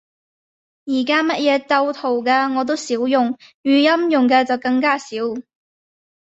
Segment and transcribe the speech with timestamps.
[0.85, 5.13] 而家乜嘢鬥圖嘅，我都少用，語音用嘅就更加少